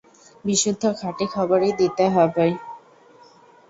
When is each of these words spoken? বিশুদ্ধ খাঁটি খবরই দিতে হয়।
বিশুদ্ধ 0.45 0.83
খাঁটি 0.99 1.25
খবরই 1.27 1.71
দিতে 1.79 2.05
হয়। 2.09 2.53